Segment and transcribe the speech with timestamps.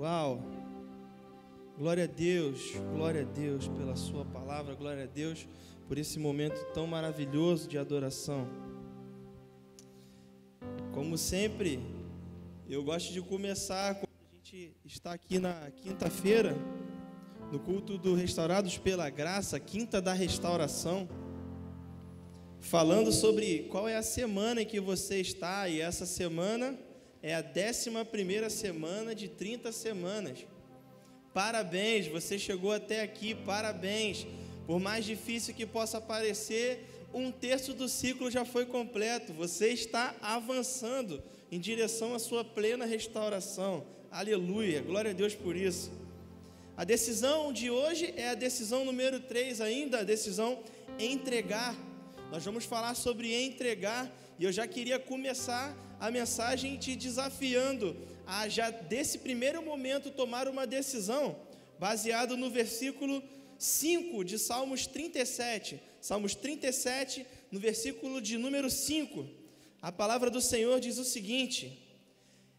[0.00, 0.42] Uau!
[1.76, 5.46] Glória a Deus, glória a Deus pela Sua palavra, glória a Deus
[5.86, 8.48] por esse momento tão maravilhoso de adoração.
[10.94, 11.80] Como sempre,
[12.66, 16.56] eu gosto de começar quando a gente está aqui na quinta-feira,
[17.52, 21.06] no culto do Restaurados pela Graça, quinta da restauração,
[22.58, 26.88] falando sobre qual é a semana em que você está, e essa semana
[27.22, 30.46] é a décima primeira semana de 30 semanas.
[31.34, 34.26] Parabéns, você chegou até aqui, parabéns.
[34.66, 39.32] Por mais difícil que possa parecer, um terço do ciclo já foi completo.
[39.34, 43.86] Você está avançando em direção à sua plena restauração.
[44.10, 45.92] Aleluia, glória a Deus por isso.
[46.76, 50.62] A decisão de hoje é a decisão número 3 ainda, a decisão
[50.98, 51.76] entregar.
[52.30, 57.94] Nós vamos falar sobre entregar e eu já queria começar a mensagem te desafiando
[58.26, 61.38] a já desse primeiro momento tomar uma decisão,
[61.78, 63.22] baseado no versículo
[63.58, 65.78] 5 de Salmos 37.
[66.00, 69.28] Salmos 37, no versículo de número 5.
[69.82, 71.78] A palavra do Senhor diz o seguinte: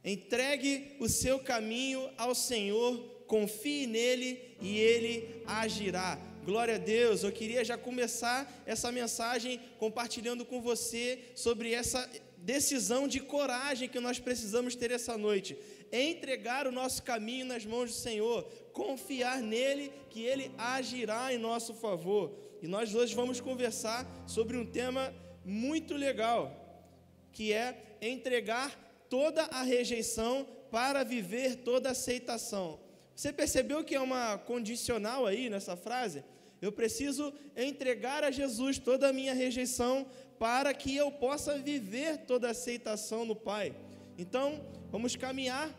[0.05, 2.95] Entregue o seu caminho ao Senhor,
[3.25, 6.30] confie nele e ele agirá.
[6.43, 7.21] Glória a Deus.
[7.21, 13.99] Eu queria já começar essa mensagem compartilhando com você sobre essa decisão de coragem que
[13.99, 15.55] nós precisamos ter essa noite.
[15.91, 21.75] Entregar o nosso caminho nas mãos do Senhor, confiar nele que ele agirá em nosso
[21.75, 22.35] favor.
[22.59, 25.13] E nós hoje vamos conversar sobre um tema
[25.45, 26.89] muito legal,
[27.31, 28.75] que é entregar
[29.07, 32.79] toda a rejeição para viver toda a aceitação.
[33.15, 36.23] Você percebeu que é uma condicional aí nessa frase?
[36.61, 40.05] Eu preciso entregar a Jesus toda a minha rejeição
[40.37, 43.75] para que eu possa viver toda a aceitação no Pai.
[44.17, 45.75] Então, vamos caminhar.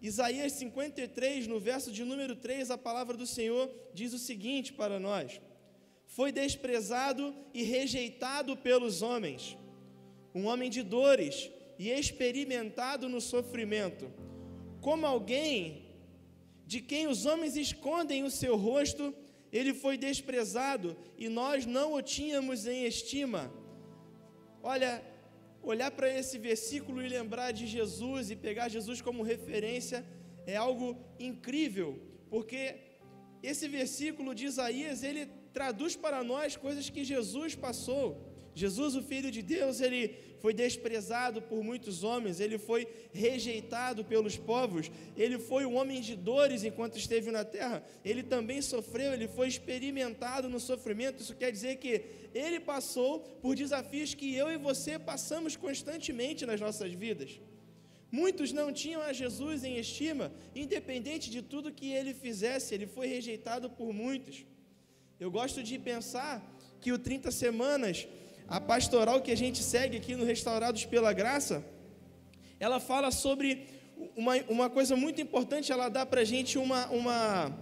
[0.00, 5.00] Isaías 53, no verso de número 3, a palavra do Senhor diz o seguinte para
[5.00, 5.40] nós:
[6.06, 9.56] Foi desprezado e rejeitado pelos homens,
[10.34, 14.12] um homem de dores e experimentado no sofrimento,
[14.82, 15.86] como alguém
[16.66, 19.14] de quem os homens escondem o seu rosto,
[19.56, 23.42] ele foi desprezado e nós não o tínhamos em estima.
[24.62, 24.92] Olha,
[25.62, 30.04] olhar para esse versículo e lembrar de Jesus e pegar Jesus como referência
[30.46, 31.90] é algo incrível,
[32.30, 32.60] porque
[33.42, 38.06] esse versículo de Isaías, ele traduz para nós coisas que Jesus passou.
[38.54, 40.02] Jesus, o Filho de Deus, ele
[40.46, 46.14] foi desprezado por muitos homens, ele foi rejeitado pelos povos, ele foi um homem de
[46.14, 51.20] dores enquanto esteve na terra, ele também sofreu, ele foi experimentado no sofrimento.
[51.20, 51.94] Isso quer dizer que
[52.32, 57.40] ele passou por desafios que eu e você passamos constantemente nas nossas vidas.
[58.12, 63.08] Muitos não tinham a Jesus em estima, independente de tudo que ele fizesse, ele foi
[63.08, 64.46] rejeitado por muitos.
[65.18, 66.34] Eu gosto de pensar
[66.80, 68.06] que o 30 semanas
[68.48, 71.64] a pastoral que a gente segue aqui no Restaurados pela Graça,
[72.60, 73.66] ela fala sobre
[74.16, 77.52] uma, uma coisa muito importante, ela dá para a gente uma, uma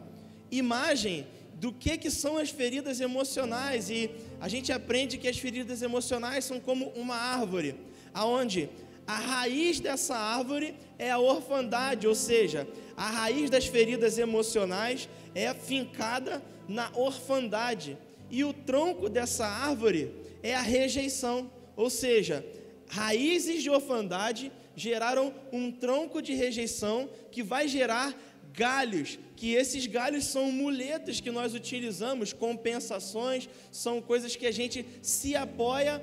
[0.50, 5.82] imagem do que, que são as feridas emocionais, e a gente aprende que as feridas
[5.82, 7.76] emocionais são como uma árvore,
[8.12, 8.68] aonde
[9.06, 12.66] a raiz dessa árvore é a orfandade, ou seja,
[12.96, 17.96] a raiz das feridas emocionais é fincada na orfandade,
[18.30, 22.44] e o tronco dessa árvore é a rejeição, ou seja,
[22.87, 28.15] raízes de orfandade geraram um tronco de rejeição que vai gerar
[28.53, 34.84] galhos, que esses galhos são muletas que nós utilizamos, compensações, são coisas que a gente
[35.00, 36.03] se apoia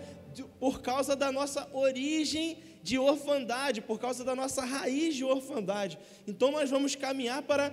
[0.59, 5.99] por causa da nossa origem de orfandade, por causa da nossa raiz de orfandade.
[6.27, 7.71] Então nós vamos caminhar para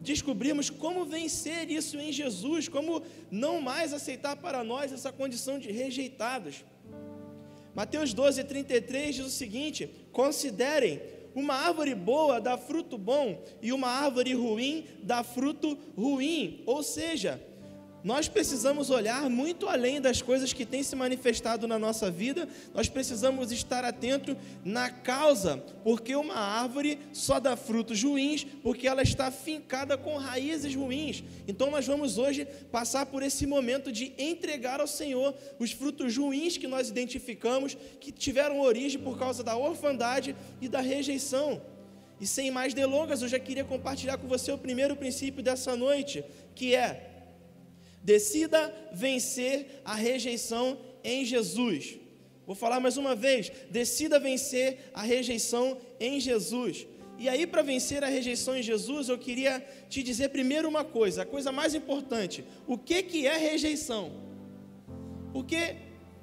[0.00, 5.70] descobrirmos como vencer isso em Jesus, como não mais aceitar para nós essa condição de
[5.70, 6.64] rejeitados.
[7.74, 11.00] Mateus 12, 33 diz o seguinte: Considerem,
[11.34, 16.62] uma árvore boa dá fruto bom, e uma árvore ruim dá fruto ruim.
[16.66, 17.40] Ou seja,
[18.04, 22.88] nós precisamos olhar muito além das coisas que têm se manifestado na nossa vida, nós
[22.88, 29.30] precisamos estar atento na causa, porque uma árvore só dá frutos ruins porque ela está
[29.30, 31.24] fincada com raízes ruins.
[31.46, 36.56] Então nós vamos hoje passar por esse momento de entregar ao Senhor os frutos ruins
[36.56, 41.60] que nós identificamos que tiveram origem por causa da orfandade e da rejeição.
[42.20, 46.24] E sem mais delongas, eu já queria compartilhar com você o primeiro princípio dessa noite,
[46.54, 47.17] que é
[48.02, 51.98] Decida vencer a rejeição em Jesus.
[52.46, 56.86] Vou falar mais uma vez: decida vencer a rejeição em Jesus.
[57.18, 61.22] E aí, para vencer a rejeição em Jesus, eu queria te dizer primeiro uma coisa,
[61.22, 64.12] a coisa mais importante: o que, que é rejeição?
[65.32, 65.76] Porque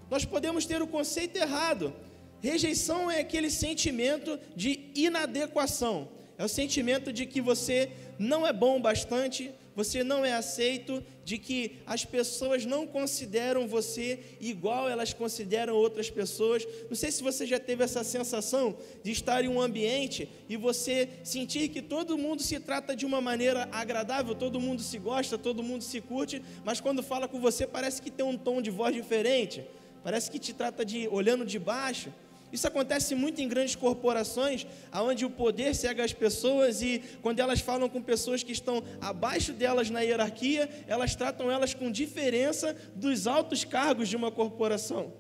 [0.10, 1.94] nós podemos ter o conceito errado.
[2.42, 8.78] Rejeição é aquele sentimento de inadequação, é o sentimento de que você não é bom
[8.78, 15.12] o bastante, você não é aceito, de que as pessoas não consideram você igual elas
[15.12, 16.66] consideram outras pessoas.
[16.88, 21.10] Não sei se você já teve essa sensação de estar em um ambiente e você
[21.24, 25.64] sentir que todo mundo se trata de uma maneira agradável, todo mundo se gosta, todo
[25.64, 28.94] mundo se curte, mas quando fala com você parece que tem um tom de voz
[28.94, 29.64] diferente,
[30.04, 32.14] parece que te trata de olhando de baixo.
[32.52, 37.60] Isso acontece muito em grandes corporações, onde o poder cega as pessoas e quando elas
[37.60, 43.28] falam com pessoas que estão abaixo delas na hierarquia, elas tratam elas com diferença dos
[43.28, 45.14] altos cargos de uma corporação.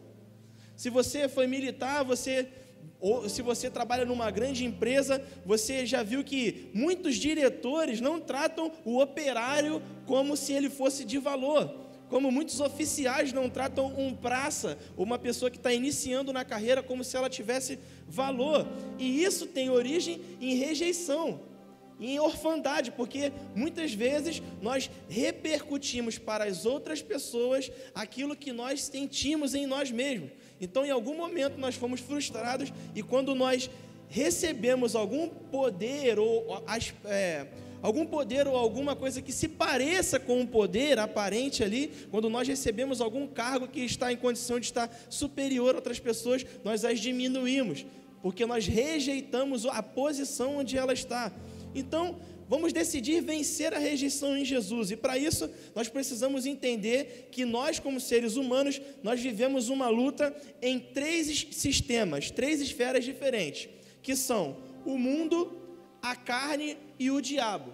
[0.75, 2.47] Se você foi militar, você
[2.99, 8.71] ou se você trabalha numa grande empresa, você já viu que muitos diretores não tratam
[8.83, 11.84] o operário como se ele fosse de valor.
[12.09, 17.03] Como muitos oficiais não tratam um praça, uma pessoa que está iniciando na carreira, como
[17.03, 18.67] se ela tivesse valor.
[18.99, 21.41] E isso tem origem em rejeição,
[21.99, 29.55] em orfandade, porque muitas vezes nós repercutimos para as outras pessoas aquilo que nós sentimos
[29.55, 30.31] em nós mesmos.
[30.61, 33.69] Então, em algum momento, nós fomos frustrados e quando nós
[34.07, 36.63] recebemos algum poder ou.
[37.05, 37.47] É,
[37.85, 42.47] algum poder ou alguma coisa que se pareça com um poder aparente ali, quando nós
[42.47, 46.99] recebemos algum cargo que está em condição de estar superior a outras pessoas, nós as
[46.99, 47.85] diminuímos,
[48.23, 51.31] porque nós rejeitamos a posição onde ela está.
[51.75, 52.17] Então,
[52.49, 54.89] vamos decidir vencer a rejeição em Jesus.
[54.89, 60.35] E para isso, nós precisamos entender que nós, como seres humanos, nós vivemos uma luta
[60.59, 63.69] em três sistemas, três esferas diferentes,
[64.01, 65.64] que são o mundo,
[66.05, 67.71] a carne e o diabo.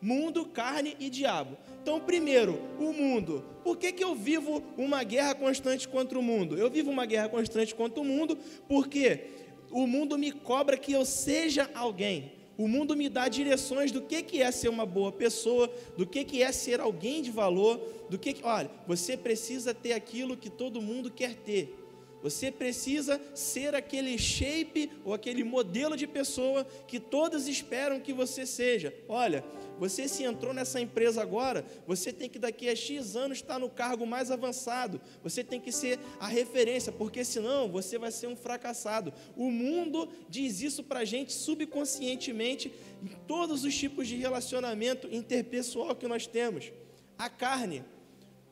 [0.00, 1.56] Mundo, carne e diabo.
[1.82, 3.44] Então, primeiro, o mundo.
[3.64, 6.56] Por que, que eu vivo uma guerra constante contra o mundo?
[6.56, 8.38] Eu vivo uma guerra constante contra o mundo
[8.68, 9.26] porque
[9.70, 12.32] o mundo me cobra que eu seja alguém.
[12.56, 16.24] O mundo me dá direções do que, que é ser uma boa pessoa, do que,
[16.24, 18.44] que é ser alguém de valor, do que, que.
[18.44, 21.81] Olha, você precisa ter aquilo que todo mundo quer ter.
[22.22, 28.46] Você precisa ser aquele shape ou aquele modelo de pessoa que todos esperam que você
[28.46, 28.94] seja.
[29.08, 29.44] Olha,
[29.78, 33.68] você se entrou nessa empresa agora, você tem que daqui a X anos estar no
[33.68, 35.00] cargo mais avançado.
[35.24, 39.12] Você tem que ser a referência, porque senão você vai ser um fracassado.
[39.36, 42.72] O mundo diz isso para a gente subconscientemente
[43.02, 46.70] em todos os tipos de relacionamento interpessoal que nós temos.
[47.18, 47.84] A carne,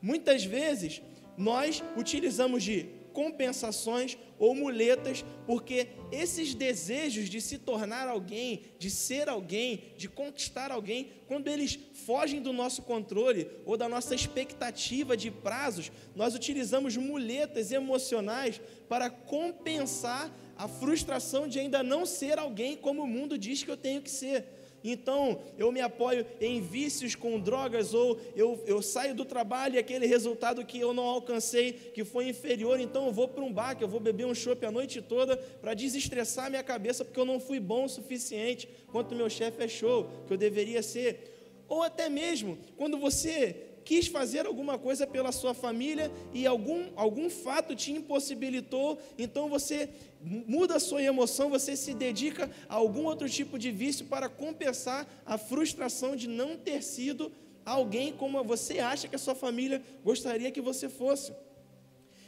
[0.01, 1.01] muitas vezes
[1.37, 9.29] nós utilizamos de compensações ou muletas, porque esses desejos de se tornar alguém, de ser
[9.29, 15.29] alguém, de conquistar alguém, quando eles fogem do nosso controle ou da nossa expectativa de
[15.29, 18.59] prazos, nós utilizamos muletas emocionais
[18.89, 23.77] para compensar a frustração de ainda não ser alguém como o mundo diz que eu
[23.77, 24.60] tenho que ser.
[24.83, 29.79] Então eu me apoio em vícios com drogas, ou eu, eu saio do trabalho e
[29.79, 33.75] aquele resultado que eu não alcancei, que foi inferior, então eu vou para um bar,
[33.75, 37.25] que eu vou beber um chopp a noite toda para desestressar minha cabeça, porque eu
[37.25, 41.63] não fui bom o suficiente quanto meu chefe achou que eu deveria ser.
[41.67, 47.29] Ou até mesmo quando você quis fazer alguma coisa pela sua família e algum, algum
[47.29, 49.89] fato te impossibilitou, então você
[50.21, 55.07] muda a sua emoção, você se dedica a algum outro tipo de vício para compensar
[55.25, 57.31] a frustração de não ter sido
[57.65, 61.33] alguém como você acha que a sua família gostaria que você fosse.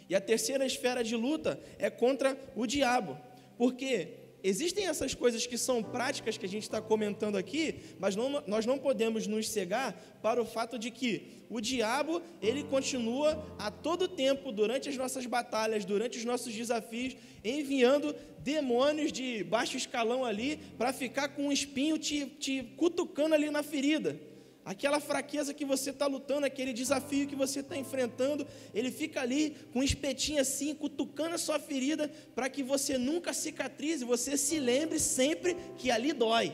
[0.09, 3.17] E a terceira esfera de luta é contra o diabo,
[3.57, 8.43] porque existem essas coisas que são práticas que a gente está comentando aqui, mas não,
[8.45, 13.69] nós não podemos nos cegar para o fato de que o diabo, ele continua a
[13.69, 20.25] todo tempo, durante as nossas batalhas, durante os nossos desafios, enviando demônios de baixo escalão
[20.25, 24.19] ali para ficar com um espinho te, te cutucando ali na ferida.
[24.65, 29.57] Aquela fraqueza que você está lutando, aquele desafio que você está enfrentando, ele fica ali
[29.73, 34.59] com um espetinho assim, cutucando a sua ferida, para que você nunca cicatrize, você se
[34.59, 36.53] lembre sempre que ali dói.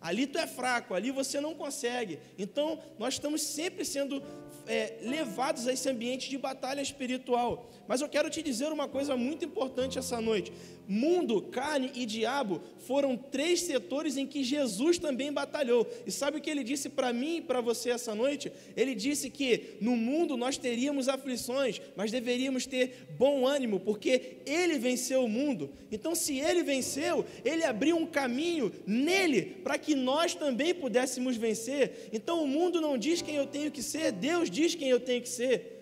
[0.00, 2.18] Ali tu é fraco, ali você não consegue.
[2.38, 4.22] Então, nós estamos sempre sendo
[4.66, 7.70] é, levados a esse ambiente de batalha espiritual.
[7.92, 10.50] Mas eu quero te dizer uma coisa muito importante essa noite:
[10.88, 15.86] mundo, carne e diabo foram três setores em que Jesus também batalhou.
[16.06, 18.50] E sabe o que ele disse para mim e para você essa noite?
[18.74, 24.78] Ele disse que no mundo nós teríamos aflições, mas deveríamos ter bom ânimo, porque ele
[24.78, 25.68] venceu o mundo.
[25.90, 32.08] Então, se ele venceu, ele abriu um caminho nele para que nós também pudéssemos vencer.
[32.10, 35.20] Então, o mundo não diz quem eu tenho que ser, Deus diz quem eu tenho
[35.20, 35.81] que ser.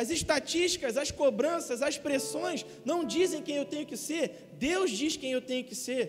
[0.00, 5.16] As estatísticas, as cobranças, as pressões não dizem quem eu tenho que ser, Deus diz
[5.16, 6.02] quem eu tenho que ser.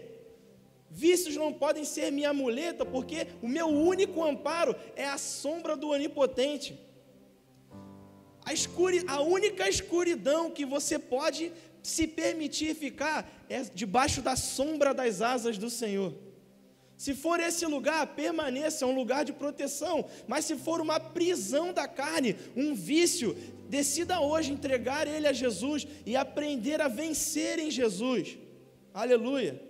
[0.91, 5.87] Vícios não podem ser minha muleta, porque o meu único amparo é a sombra do
[5.87, 6.77] onipotente.
[8.43, 14.93] A, escuri, a única escuridão que você pode se permitir ficar é debaixo da sombra
[14.93, 16.13] das asas do Senhor.
[16.97, 20.05] Se for esse lugar, permaneça, é um lugar de proteção.
[20.27, 23.37] Mas se for uma prisão da carne, um vício,
[23.69, 28.39] decida hoje entregar ele a Jesus e aprender a vencer em Jesus.
[28.91, 29.67] Aleluia.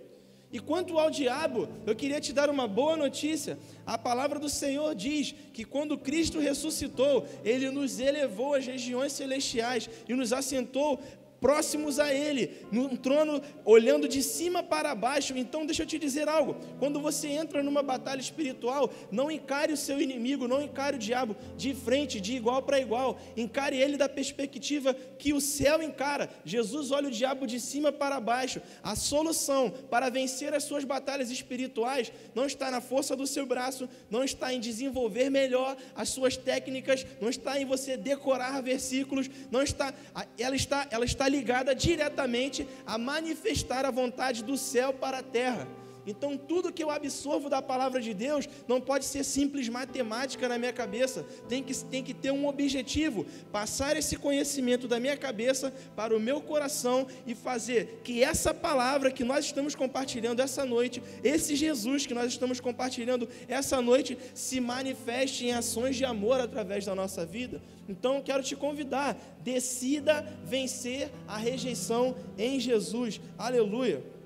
[0.50, 3.58] E quanto ao diabo, eu queria te dar uma boa notícia.
[3.84, 9.90] A palavra do Senhor diz que quando Cristo ressuscitou, ele nos elevou às regiões celestiais
[10.08, 10.98] e nos assentou
[11.40, 15.36] próximos a Ele, num trono olhando de cima para baixo.
[15.36, 19.76] Então, deixa eu te dizer algo: quando você entra numa batalha espiritual, não encare o
[19.76, 24.08] seu inimigo, não encare o diabo de frente, de igual para igual, encare ele da
[24.08, 26.28] perspectiva que o céu encara.
[26.44, 28.60] Jesus olha o diabo de cima para baixo.
[28.82, 33.88] A solução para vencer as suas batalhas espirituais não está na força do seu braço,
[34.10, 39.62] não está em desenvolver melhor as suas técnicas, não está em você decorar versículos, não
[39.62, 39.92] está,
[40.38, 45.68] ela está, ela está ligada diretamente a manifestar a vontade do céu para a terra.
[46.08, 50.56] Então, tudo que eu absorvo da palavra de Deus não pode ser simples matemática na
[50.56, 55.72] minha cabeça, tem que, tem que ter um objetivo: passar esse conhecimento da minha cabeça
[55.94, 61.02] para o meu coração e fazer que essa palavra que nós estamos compartilhando essa noite,
[61.22, 66.86] esse Jesus que nós estamos compartilhando essa noite, se manifeste em ações de amor através
[66.86, 67.60] da nossa vida.
[67.86, 73.20] Então, quero te convidar, decida vencer a rejeição em Jesus.
[73.36, 74.17] Aleluia.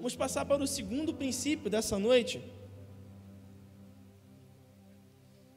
[0.00, 2.42] Vamos passar para o segundo princípio dessa noite.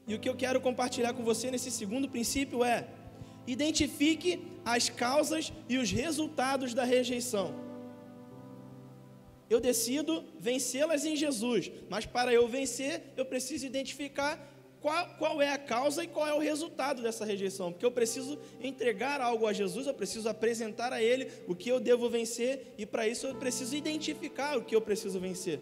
[0.06, 2.90] E o que eu quero compartilhar com você nesse segundo princípio é:
[3.48, 4.32] identifique
[4.66, 7.48] as causas e os resultados da rejeição.
[9.50, 14.34] Eu decido vencê-las em Jesus, mas para eu vencer, eu preciso identificar
[14.84, 18.38] qual, qual é a causa e qual é o resultado dessa rejeição, porque eu preciso
[18.62, 22.86] entregar algo a Jesus, eu preciso apresentar a Ele o que eu devo vencer, e
[22.86, 25.62] para isso eu preciso identificar o que eu preciso vencer.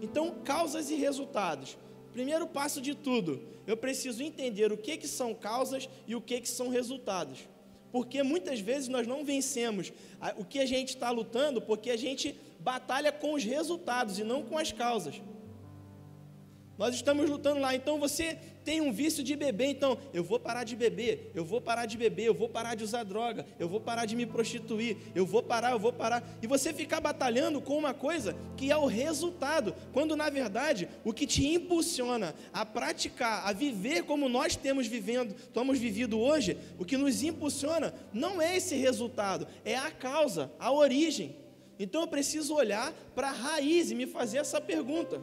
[0.00, 1.76] Então, causas e resultados.
[2.12, 6.40] Primeiro passo de tudo, eu preciso entender o que, que são causas e o que,
[6.40, 7.48] que são resultados.
[7.90, 9.92] Porque muitas vezes nós não vencemos
[10.36, 14.44] o que a gente está lutando, porque a gente batalha com os resultados e não
[14.44, 15.20] com as causas.
[16.76, 17.74] Nós estamos lutando lá.
[17.74, 21.60] Então você tem um vício de beber, então eu vou parar de beber, eu vou
[21.60, 24.96] parar de beber, eu vou parar de usar droga, eu vou parar de me prostituir,
[25.14, 26.26] eu vou parar, eu vou parar.
[26.42, 31.12] E você ficar batalhando com uma coisa que é o resultado, quando na verdade o
[31.12, 36.84] que te impulsiona a praticar, a viver como nós temos vivendo, estamos vivido hoje, o
[36.84, 41.36] que nos impulsiona não é esse resultado, é a causa, a origem.
[41.78, 45.20] Então eu preciso olhar para a raiz e me fazer essa pergunta.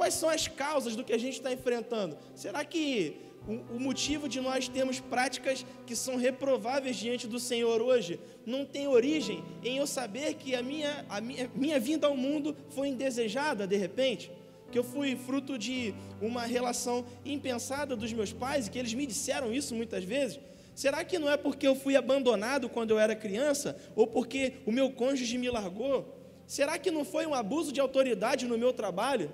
[0.00, 2.16] Quais são as causas do que a gente está enfrentando?
[2.34, 3.16] Será que
[3.46, 8.88] o, motivo de nós termos práticas que são reprováveis diante do Senhor hoje não tem
[8.88, 13.66] origem em eu saber que a minha, a minha, minha vinda ao mundo foi indesejada
[13.66, 14.32] de repente?
[14.72, 19.04] Que eu fui fruto de uma relação impensada dos meus pais e que eles me
[19.04, 20.40] disseram isso muitas vezes?
[20.74, 24.72] Será que não é porque eu fui abandonado quando eu era criança ou porque o
[24.72, 26.16] meu cônjuge me largou?
[26.46, 29.30] Será que não foi um abuso de autoridade no meu trabalho?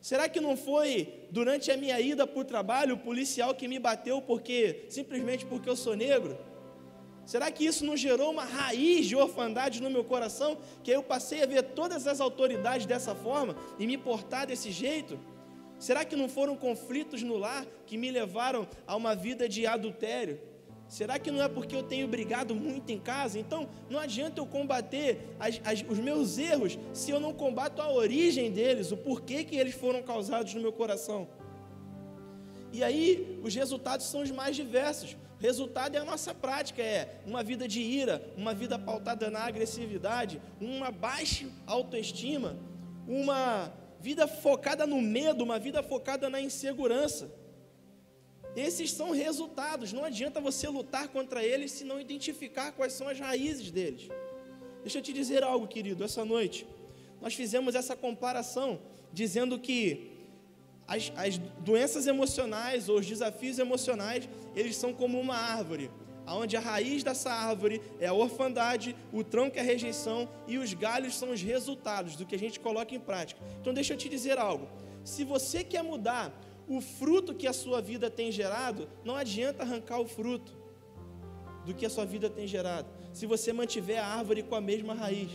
[0.00, 4.22] Será que não foi durante a minha ida por trabalho o policial que me bateu
[4.22, 6.38] porque simplesmente porque eu sou negro?
[7.26, 11.42] Será que isso não gerou uma raiz de orfandade no meu coração, que eu passei
[11.42, 15.18] a ver todas as autoridades dessa forma e me portar desse jeito?
[15.78, 20.40] Será que não foram conflitos no lar que me levaram a uma vida de adultério?
[20.88, 23.38] Será que não é porque eu tenho brigado muito em casa?
[23.38, 27.92] Então, não adianta eu combater as, as, os meus erros se eu não combato a
[27.92, 31.28] origem deles, o porquê que eles foram causados no meu coração.
[32.72, 35.16] E aí, os resultados são os mais diversos.
[35.38, 39.40] O resultado é a nossa prática, é uma vida de ira, uma vida pautada na
[39.40, 42.56] agressividade, uma baixa autoestima,
[43.06, 47.30] uma vida focada no medo, uma vida focada na insegurança.
[48.58, 53.18] Esses são resultados, não adianta você lutar contra eles se não identificar quais são as
[53.20, 54.08] raízes deles.
[54.82, 56.66] Deixa eu te dizer algo, querido, essa noite
[57.20, 58.80] nós fizemos essa comparação
[59.12, 60.12] dizendo que
[60.86, 65.90] as, as doenças emocionais ou os desafios emocionais, eles são como uma árvore
[66.26, 70.74] onde a raiz dessa árvore é a orfandade, o tronco é a rejeição e os
[70.74, 73.40] galhos são os resultados do que a gente coloca em prática.
[73.60, 74.68] Então, deixa eu te dizer algo:
[75.04, 76.38] se você quer mudar
[76.68, 80.56] o fruto que a sua vida tem gerado, não adianta arrancar o fruto
[81.64, 84.94] do que a sua vida tem gerado, se você mantiver a árvore com a mesma
[84.94, 85.30] raiz.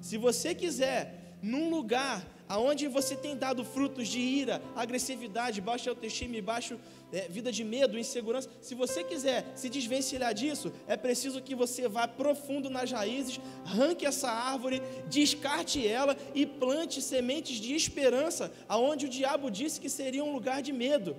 [0.00, 6.40] Se você quiser, num lugar aonde você tem dado frutos de ira, agressividade, baixa autoestima
[6.42, 6.78] baixo
[7.12, 11.88] é, vida de medo, insegurança, se você quiser se desvencilhar disso, é preciso que você
[11.88, 19.06] vá profundo nas raízes, arranque essa árvore, descarte ela e plante sementes de esperança, aonde
[19.06, 21.16] o diabo disse que seria um lugar de medo.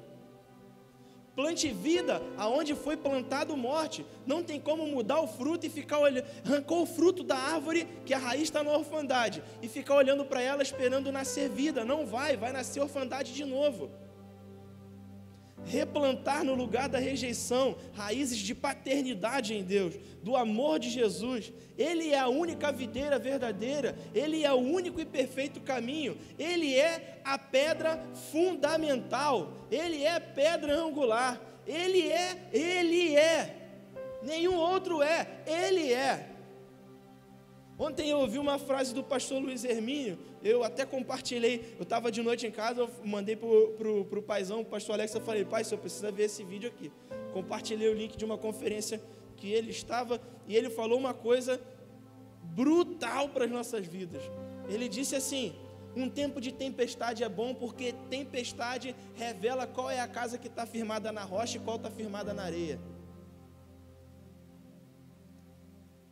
[1.40, 4.06] Plante vida aonde foi plantado morte.
[4.28, 6.26] Não tem como mudar o fruto e ficar olhando.
[6.46, 10.42] Arrancou o fruto da árvore, que a raiz está na orfandade, e ficar olhando para
[10.42, 11.86] ela esperando nascer vida.
[11.86, 13.90] Não vai, vai nascer orfandade de novo
[15.66, 21.52] replantar no lugar da rejeição raízes de paternidade em Deus, do amor de Jesus.
[21.78, 27.22] Ele é a única videira verdadeira, ele é o único e perfeito caminho, ele é
[27.24, 33.56] a pedra fundamental, ele é pedra angular, ele é, ele é.
[34.24, 36.29] Nenhum outro é, ele é.
[37.80, 42.22] Ontem eu ouvi uma frase do pastor Luiz Hermínio, eu até compartilhei, eu estava de
[42.22, 45.78] noite em casa, eu mandei para o paizão, o pastor Alex, eu falei, pai, você
[45.78, 46.92] precisa ver esse vídeo aqui.
[47.32, 49.02] Compartilhei o link de uma conferência
[49.38, 51.62] que ele estava, e ele falou uma coisa
[52.44, 54.22] brutal para as nossas vidas.
[54.68, 55.56] Ele disse assim:
[55.96, 60.66] um tempo de tempestade é bom porque tempestade revela qual é a casa que está
[60.66, 62.78] firmada na rocha e qual está firmada na areia.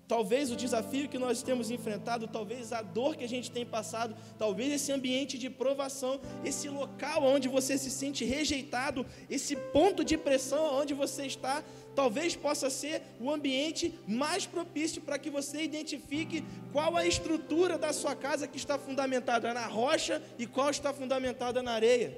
[0.08, 4.16] Talvez o desafio que nós temos enfrentado, talvez a dor que a gente tem passado,
[4.40, 10.18] talvez esse ambiente de provação, esse local onde você se sente rejeitado, esse ponto de
[10.18, 11.62] pressão onde você está,
[11.94, 17.92] talvez possa ser o ambiente mais propício para que você identifique qual a estrutura da
[17.92, 22.18] sua casa que está fundamentada na rocha e qual está fundamentada na areia.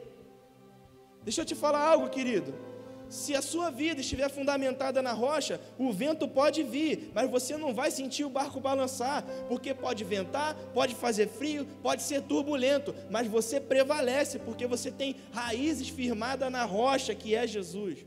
[1.24, 2.69] Deixa eu te falar algo, querido.
[3.10, 7.74] Se a sua vida estiver fundamentada na rocha, o vento pode vir, mas você não
[7.74, 13.28] vai sentir o barco balançar, porque pode ventar, pode fazer frio, pode ser turbulento, mas
[13.28, 18.06] você prevalece, porque você tem raízes firmadas na rocha que é Jesus.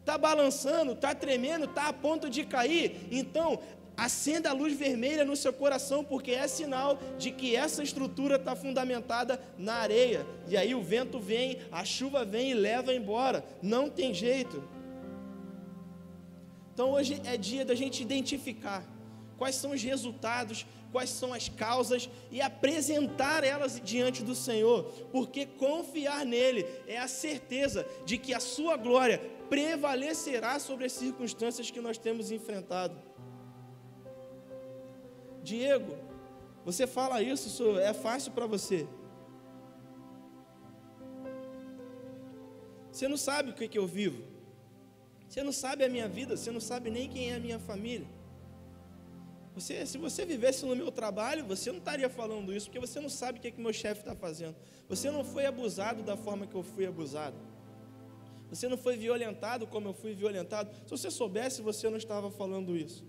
[0.00, 3.60] Está balançando, está tremendo, está a ponto de cair, então
[4.02, 8.56] Acenda a luz vermelha no seu coração, porque é sinal de que essa estrutura está
[8.56, 10.26] fundamentada na areia.
[10.48, 13.44] E aí o vento vem, a chuva vem e leva embora.
[13.62, 14.60] Não tem jeito.
[16.74, 18.84] Então hoje é dia da gente identificar
[19.38, 25.46] quais são os resultados, quais são as causas e apresentar elas diante do Senhor, porque
[25.46, 31.80] confiar nele é a certeza de que a sua glória prevalecerá sobre as circunstâncias que
[31.80, 33.11] nós temos enfrentado.
[35.42, 35.96] Diego,
[36.64, 38.86] você fala isso, isso é fácil para você.
[42.90, 44.22] Você não sabe o que, que eu vivo.
[45.28, 48.06] Você não sabe a minha vida, você não sabe nem quem é a minha família.
[49.54, 53.08] Você, se você vivesse no meu trabalho, você não estaria falando isso, porque você não
[53.08, 54.56] sabe o que, que meu chefe está fazendo.
[54.88, 57.36] Você não foi abusado da forma que eu fui abusado.
[58.48, 60.70] Você não foi violentado como eu fui violentado.
[60.84, 63.04] Se você soubesse, você não estava falando isso.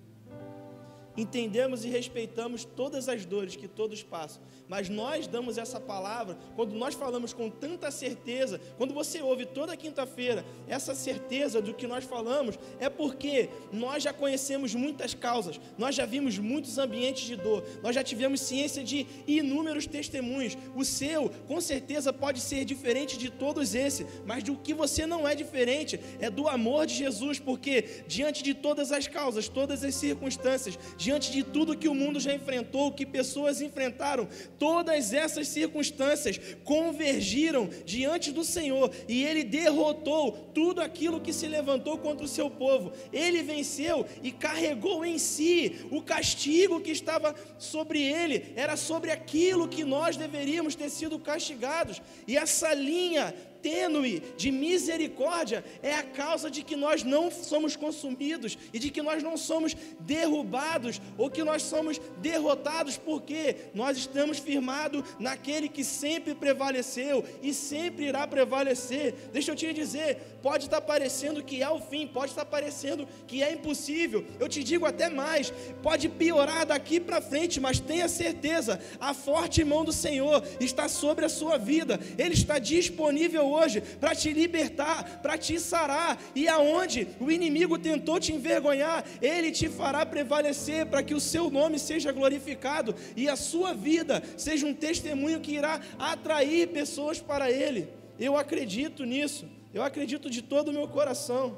[1.15, 6.73] Entendemos e respeitamos todas as dores que todos passam, mas nós damos essa palavra quando
[6.73, 8.60] nós falamos com tanta certeza.
[8.78, 14.12] Quando você ouve toda quinta-feira essa certeza do que nós falamos, é porque nós já
[14.12, 19.06] conhecemos muitas causas, nós já vimos muitos ambientes de dor, nós já tivemos ciência de
[19.28, 20.58] inúmeros testemunhos.
[20.76, 25.28] O seu, com certeza, pode ser diferente de todos esses, mas do que você não
[25.28, 29.93] é diferente é do amor de Jesus, porque diante de todas as causas, todas as
[29.93, 36.39] circunstâncias, diante de tudo que o mundo já enfrentou, que pessoas enfrentaram, todas essas circunstâncias
[36.63, 42.49] convergiram diante do Senhor e ele derrotou tudo aquilo que se levantou contra o seu
[42.49, 42.93] povo.
[43.11, 49.67] Ele venceu e carregou em si o castigo que estava sobre ele, era sobre aquilo
[49.67, 52.01] que nós deveríamos ter sido castigados.
[52.25, 58.58] E essa linha tênue de misericórdia é a causa de que nós não somos consumidos
[58.73, 64.38] e de que nós não somos derrubados ou que nós somos derrotados, porque nós estamos
[64.38, 69.15] firmados naquele que sempre prevaleceu e sempre irá prevalecer.
[69.32, 73.41] Deixa eu te dizer, pode estar parecendo que é o fim, pode estar parecendo que
[73.41, 74.26] é impossível.
[74.39, 79.63] Eu te digo até mais, pode piorar daqui para frente, mas tenha certeza, a forte
[79.63, 81.97] mão do Senhor está sobre a sua vida.
[82.17, 86.19] Ele está disponível hoje para te libertar, para te sarar.
[86.35, 91.49] E aonde o inimigo tentou te envergonhar, ele te fará prevalecer para que o seu
[91.49, 97.51] nome seja glorificado e a sua vida seja um testemunho que irá atrair pessoas para
[97.51, 97.87] ele.
[98.19, 99.47] Eu acredito nisso.
[99.73, 101.57] Eu acredito de todo o meu coração.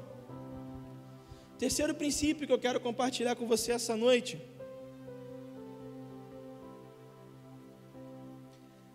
[1.58, 4.40] Terceiro princípio que eu quero compartilhar com você essa noite.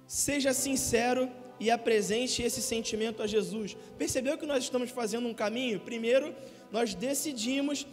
[0.07, 1.29] Seja sincero
[1.61, 3.77] e apresente esse sentimento a Jesus.
[3.95, 5.79] Percebeu que nós estamos fazendo um caminho?
[5.79, 6.35] Primeiro,
[6.71, 7.85] nós decidimos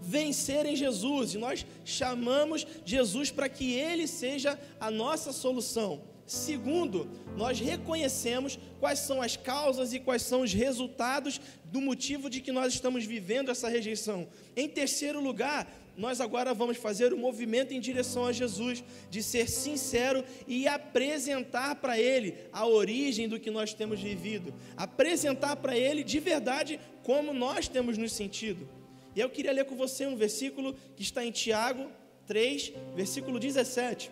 [0.00, 6.00] vencer em Jesus e nós chamamos Jesus para que ele seja a nossa solução.
[6.24, 12.40] Segundo, nós reconhecemos quais são as causas e quais são os resultados do motivo de
[12.40, 14.26] que nós estamos vivendo essa rejeição.
[14.56, 19.22] Em terceiro lugar, nós agora vamos fazer o um movimento em direção a Jesus, de
[19.22, 25.76] ser sincero e apresentar para Ele a origem do que nós temos vivido, apresentar para
[25.76, 28.66] Ele de verdade como nós temos nos sentido.
[29.14, 31.90] E eu queria ler com você um versículo que está em Tiago
[32.26, 34.10] 3, versículo 17.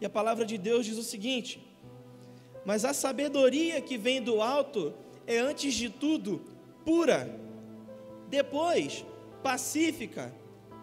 [0.00, 1.60] E a palavra de Deus diz o seguinte:
[2.64, 4.94] Mas a sabedoria que vem do alto
[5.26, 6.44] é antes de tudo
[6.84, 7.28] pura,
[8.28, 9.04] depois
[9.42, 10.34] pacífica,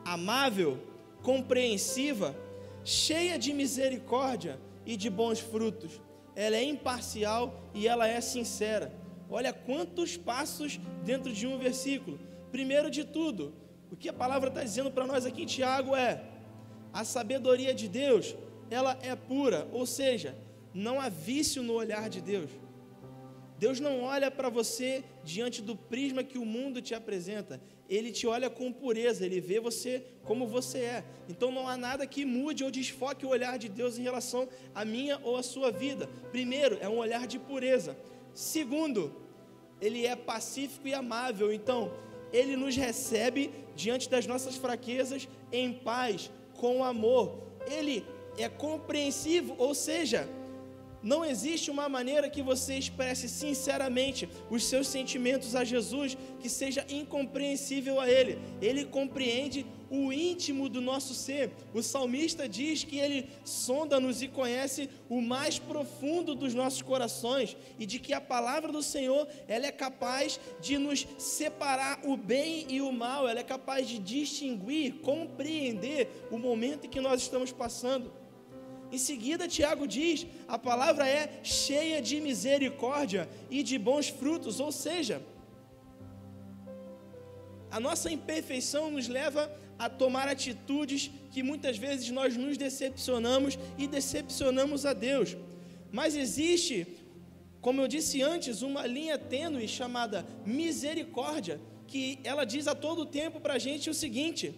[0.06, 0.78] amável,
[1.22, 2.36] compreensiva,
[2.84, 6.02] cheia de misericórdia e de bons frutos.
[6.36, 8.94] Ela é imparcial e ela é sincera.
[9.30, 12.20] Olha quantos passos dentro de um versículo.
[12.52, 13.54] Primeiro de tudo,
[13.92, 16.24] o que a palavra está dizendo para nós aqui em Tiago é:
[16.92, 18.36] a sabedoria de Deus
[18.70, 20.36] ela é pura, ou seja,
[20.74, 22.50] não há vício no olhar de Deus.
[23.60, 28.26] Deus não olha para você diante do prisma que o mundo te apresenta, ele te
[28.26, 31.04] olha com pureza, ele vê você como você é.
[31.28, 34.86] Então não há nada que mude ou desfoque o olhar de Deus em relação à
[34.86, 36.08] minha ou à sua vida.
[36.32, 37.98] Primeiro, é um olhar de pureza.
[38.34, 39.14] Segundo,
[39.82, 41.52] ele é pacífico e amável.
[41.52, 41.92] Então,
[42.32, 47.44] ele nos recebe diante das nossas fraquezas em paz, com amor.
[47.70, 48.06] Ele
[48.38, 50.30] é compreensivo, ou seja,
[51.02, 56.86] não existe uma maneira que você expresse sinceramente os seus sentimentos a Jesus que seja
[56.90, 58.38] incompreensível a Ele.
[58.62, 61.52] Ele compreende o íntimo do nosso ser.
[61.74, 67.86] O salmista diz que Ele sonda-nos e conhece o mais profundo dos nossos corações e
[67.86, 72.82] de que a palavra do Senhor ela é capaz de nos separar o bem e
[72.82, 73.28] o mal.
[73.28, 78.12] Ela é capaz de distinguir, compreender o momento em que nós estamos passando.
[78.92, 84.72] Em seguida, Tiago diz: a palavra é cheia de misericórdia e de bons frutos, ou
[84.72, 85.22] seja,
[87.72, 93.88] a nossa imperfeição nos leva a tomar atitudes que muitas vezes nós nos decepcionamos e
[93.88, 95.38] decepcionamos a Deus.
[95.92, 96.98] Mas existe,
[97.62, 103.40] como eu disse antes, uma linha tênue chamada misericórdia, que ela diz a todo tempo
[103.40, 104.54] para a gente o seguinte: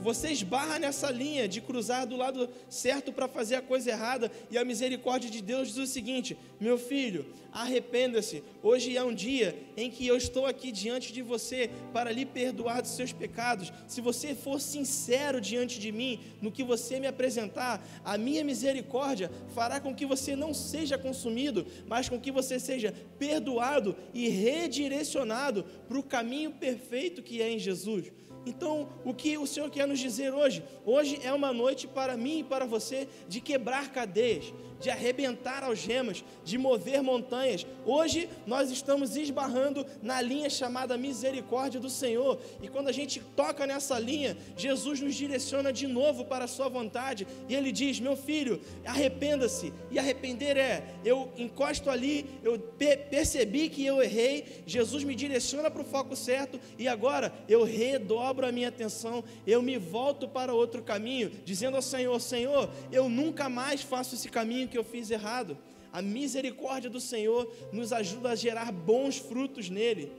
[0.00, 4.58] você esbarra nessa linha de cruzar do lado certo para fazer a coisa errada, e
[4.58, 8.42] a misericórdia de Deus diz o seguinte: meu filho, arrependa-se.
[8.62, 12.82] Hoje é um dia em que eu estou aqui diante de você para lhe perdoar
[12.82, 13.72] dos seus pecados.
[13.86, 19.30] Se você for sincero diante de mim no que você me apresentar, a minha misericórdia
[19.54, 25.64] fará com que você não seja consumido, mas com que você seja perdoado e redirecionado
[25.88, 28.12] para o caminho perfeito que é em Jesus.
[28.46, 30.62] Então, o que o Senhor quer nos dizer hoje?
[30.84, 36.24] Hoje é uma noite para mim e para você de quebrar cadeias, de arrebentar algemas,
[36.44, 37.66] de mover montanhas.
[37.84, 42.38] Hoje nós estamos esbarrando na linha chamada misericórdia do Senhor.
[42.62, 46.68] E quando a gente toca nessa linha, Jesus nos direciona de novo para a sua
[46.68, 47.26] vontade.
[47.48, 49.72] E ele diz: Meu filho, arrependa-se.
[49.90, 55.82] E arrepender é: eu encosto ali, eu percebi que eu errei, Jesus me direciona para
[55.82, 56.60] o foco certo.
[56.78, 61.82] E agora eu redobro a minha atenção, eu me volto para outro caminho, dizendo ao
[61.82, 65.56] Senhor: Senhor, eu nunca mais faço esse caminho caminho que eu fiz errado.
[65.92, 70.12] A misericórdia do Senhor nos ajuda a gerar bons frutos nele.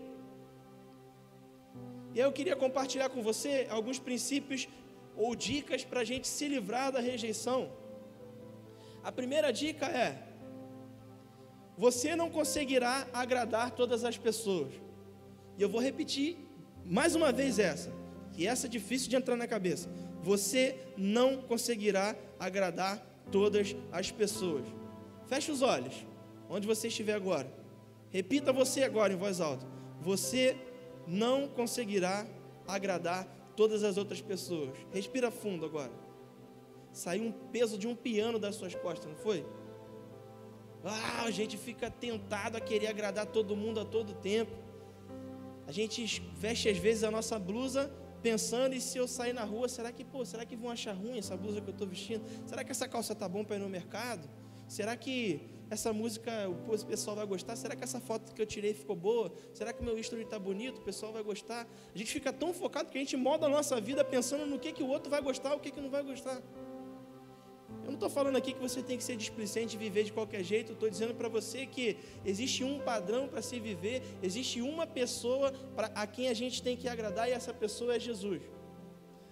[2.16, 4.68] E eu queria compartilhar com você alguns princípios
[5.16, 7.72] ou dicas para a gente se livrar da rejeição.
[9.04, 10.24] A primeira dica é:
[11.78, 14.74] você não conseguirá agradar todas as pessoas.
[15.58, 16.38] E eu vou repetir
[16.84, 17.92] mais uma vez essa,
[18.34, 19.90] que essa é difícil de entrar na cabeça.
[20.24, 24.66] Você não conseguirá agradar todas as pessoas.
[25.28, 26.06] Feche os olhos,
[26.50, 27.52] onde você estiver agora.
[28.10, 29.66] Repita você agora em voz alta.
[30.02, 30.58] Você
[31.06, 32.26] não conseguirá
[32.68, 34.70] agradar todas as outras pessoas.
[34.92, 35.92] Respira fundo agora.
[36.92, 39.46] Saiu um peso de um piano das suas costas, não foi?
[40.84, 44.52] Ah, a gente fica tentado a querer agradar todo mundo a todo tempo.
[45.68, 47.92] A gente veste às vezes a nossa blusa
[48.28, 51.18] pensando e se eu sair na rua, será que, pô, será que vão achar ruim
[51.18, 52.24] essa blusa que eu estou vestindo?
[52.46, 54.28] Será que essa calça tá bom para ir no mercado?
[54.68, 57.56] Será que essa música o pessoal vai gostar?
[57.56, 59.32] Será que essa foto que eu tirei ficou boa?
[59.54, 60.80] Será que meu history está bonito?
[60.80, 61.66] O pessoal vai gostar?
[61.96, 64.74] A gente fica tão focado que a gente molda a nossa vida pensando no que,
[64.74, 66.42] que o outro vai gostar, o que, que não vai gostar.
[67.98, 70.74] Estou falando aqui que você tem que ser displicente e viver de qualquer jeito.
[70.74, 75.88] Estou dizendo para você que existe um padrão para se viver, existe uma pessoa para
[75.96, 78.44] a quem a gente tem que agradar e essa pessoa é Jesus.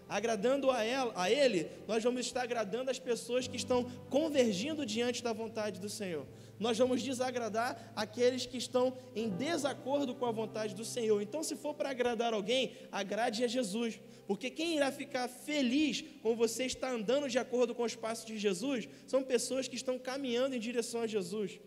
[0.09, 5.21] Agradando a, ela, a Ele, nós vamos estar agradando as pessoas que estão convergindo diante
[5.21, 6.25] da vontade do Senhor.
[6.59, 11.21] Nós vamos desagradar aqueles que estão em desacordo com a vontade do Senhor.
[11.21, 13.99] Então, se for para agradar alguém, agrade a Jesus.
[14.27, 18.37] Porque quem irá ficar feliz com você estar andando de acordo com os passos de
[18.37, 21.59] Jesus são pessoas que estão caminhando em direção a Jesus.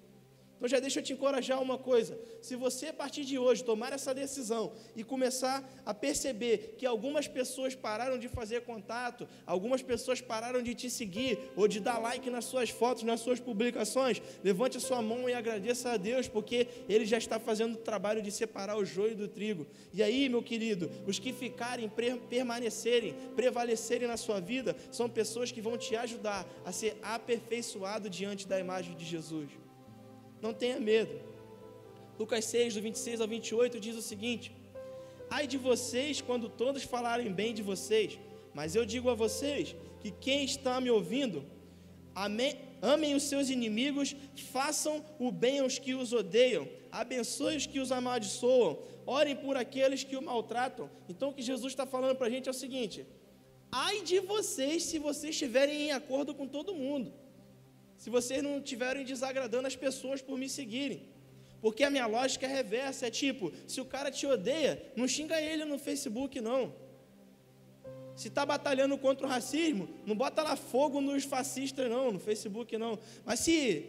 [0.58, 2.18] Então já deixa eu te encorajar uma coisa.
[2.42, 7.28] Se você a partir de hoje tomar essa decisão e começar a perceber que algumas
[7.28, 12.28] pessoas pararam de fazer contato, algumas pessoas pararam de te seguir ou de dar like
[12.28, 16.66] nas suas fotos, nas suas publicações, levante a sua mão e agradeça a Deus, porque
[16.88, 19.64] ele já está fazendo o trabalho de separar o joio do trigo.
[19.94, 21.88] E aí, meu querido, os que ficarem,
[22.28, 28.48] permanecerem, prevalecerem na sua vida, são pessoas que vão te ajudar a ser aperfeiçoado diante
[28.48, 29.67] da imagem de Jesus.
[30.40, 31.14] Não tenha medo.
[32.18, 34.52] Lucas 6, do 26 ao 28, diz o seguinte:
[35.30, 38.18] Ai de vocês quando todos falarem bem de vocês,
[38.54, 41.44] mas eu digo a vocês que quem está me ouvindo,
[42.14, 44.16] amém, amem os seus inimigos,
[44.52, 50.02] façam o bem aos que os odeiam, abençoe os que os amaldiçoam, orem por aqueles
[50.02, 50.90] que o maltratam.
[51.08, 53.06] Então, o que Jesus está falando para a gente é o seguinte:
[53.70, 57.12] ai de vocês se vocês estiverem em acordo com todo mundo
[57.98, 61.02] se vocês não estiverem desagradando as pessoas por me seguirem.
[61.60, 65.40] Porque a minha lógica é reversa, é tipo, se o cara te odeia, não xinga
[65.40, 66.72] ele no Facebook não.
[68.14, 72.78] Se está batalhando contra o racismo, não bota lá fogo nos fascistas não, no Facebook
[72.78, 72.98] não.
[73.24, 73.84] Mas se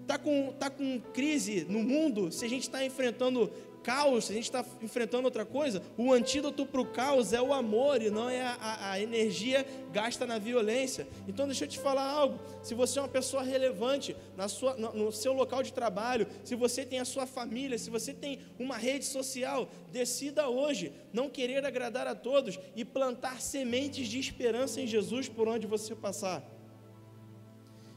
[0.00, 4.34] está com, tá com crise no mundo, se a gente está enfrentando caos, se a
[4.34, 8.28] gente está enfrentando outra coisa, o antídoto para o caos é o amor e não
[8.28, 11.06] é a, a, energia gasta na violência.
[11.28, 14.92] Então, deixa eu te falar algo: se você é uma pessoa relevante na sua, no,
[14.92, 18.76] no seu local de trabalho, se você tem a sua família, se você tem uma
[18.76, 24.86] rede social, decida hoje não querer agradar a todos e plantar sementes de esperança em
[24.86, 26.42] Jesus por onde você passar.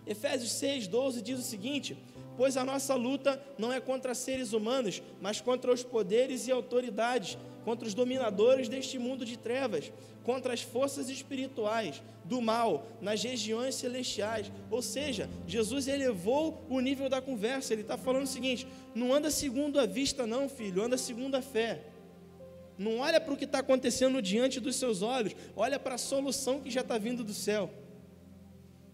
[0.05, 1.97] Efésios 6, 12 diz o seguinte
[2.37, 7.37] pois a nossa luta não é contra seres humanos, mas contra os poderes e autoridades,
[7.63, 9.91] contra os dominadores deste mundo de trevas,
[10.23, 14.51] contra as forças espirituais do mal nas regiões celestiais.
[14.69, 17.73] Ou seja, Jesus elevou o nível da conversa.
[17.73, 21.41] Ele está falando o seguinte: não anda segundo a vista, não, filho, anda segundo a
[21.41, 21.81] fé.
[22.77, 26.59] Não olha para o que está acontecendo diante dos seus olhos, olha para a solução
[26.59, 27.69] que já está vindo do céu.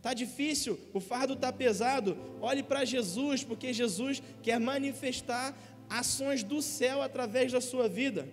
[0.01, 2.17] Está difícil, o fardo está pesado.
[2.41, 5.55] Olhe para Jesus, porque Jesus quer manifestar
[5.87, 8.27] ações do céu através da sua vida.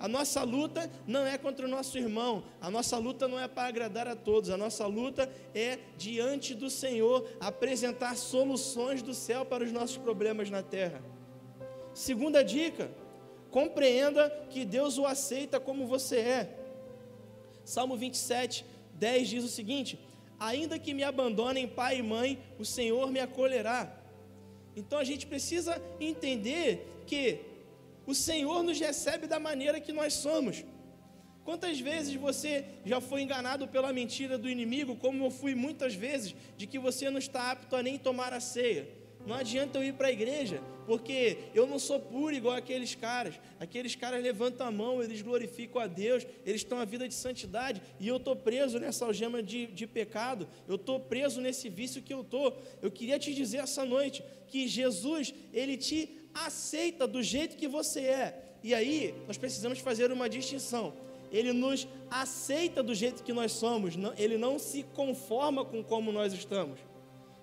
[0.00, 3.68] A nossa luta não é contra o nosso irmão, a nossa luta não é para
[3.68, 9.64] agradar a todos, a nossa luta é diante do Senhor apresentar soluções do céu para
[9.64, 11.02] os nossos problemas na terra.
[11.92, 12.90] Segunda dica:
[13.50, 16.58] compreenda que Deus o aceita como você é.
[17.66, 19.98] Salmo 27, 10 diz o seguinte:
[20.38, 23.92] ainda que me abandonem pai e mãe, o Senhor me acolherá.
[24.74, 27.40] Então a gente precisa entender que
[28.06, 30.64] o Senhor nos recebe da maneira que nós somos.
[31.44, 36.34] Quantas vezes você já foi enganado pela mentira do inimigo, como eu fui muitas vezes,
[36.56, 38.88] de que você não está apto a nem tomar a ceia?
[39.24, 43.34] Não adianta eu ir para a igreja, porque eu não sou puro igual aqueles caras.
[43.58, 47.82] Aqueles caras levantam a mão, eles glorificam a Deus, eles estão a vida de santidade,
[47.98, 52.14] e eu estou preso nessa algema de, de pecado, eu estou preso nesse vício que
[52.14, 52.56] eu estou.
[52.80, 58.00] Eu queria te dizer essa noite que Jesus, ele te aceita do jeito que você
[58.00, 58.44] é.
[58.62, 60.94] E aí, nós precisamos fazer uma distinção.
[61.32, 66.32] Ele nos aceita do jeito que nós somos, ele não se conforma com como nós
[66.32, 66.78] estamos.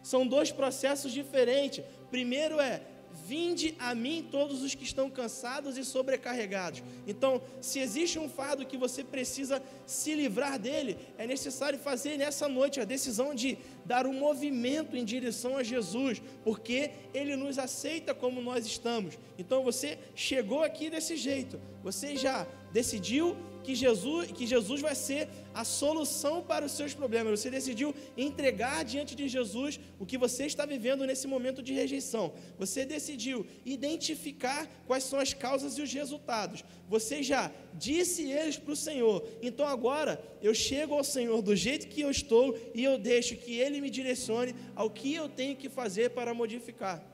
[0.01, 1.84] São dois processos diferentes.
[2.10, 2.82] Primeiro é
[3.28, 6.84] Vinde a mim todos os que estão cansados e sobrecarregados.
[7.08, 12.47] Então, se existe um fardo que você precisa se livrar dele, é necessário fazer nessa
[12.47, 18.13] noite a decisão de dar um movimento em direção a Jesus, porque ele nos aceita
[18.13, 19.17] como nós estamos.
[19.38, 25.30] Então, você chegou aqui desse jeito, você já decidiu que Jesus, que Jesus vai ser
[25.54, 27.39] a solução para os seus problemas.
[27.39, 32.34] Você decidiu entregar diante de Jesus o que você está vivendo nesse momento de rejeição.
[32.58, 36.63] Você decidiu identificar quais são as causas e os resultados.
[36.89, 39.26] Você já disse eles para o Senhor.
[39.41, 43.58] Então agora eu chego ao Senhor do jeito que eu estou e eu deixo que
[43.58, 47.12] Ele me direcione ao que eu tenho que fazer para modificar.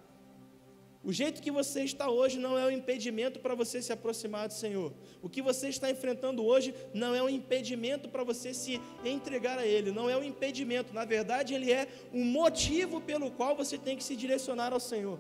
[1.01, 4.53] O jeito que você está hoje não é um impedimento para você se aproximar do
[4.53, 4.93] Senhor.
[5.21, 9.65] O que você está enfrentando hoje não é um impedimento para você se entregar a
[9.65, 9.91] Ele.
[9.91, 10.93] Não é um impedimento.
[10.93, 15.19] Na verdade, ele é um motivo pelo qual você tem que se direcionar ao Senhor.